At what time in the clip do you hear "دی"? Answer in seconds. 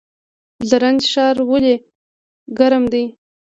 2.93-3.03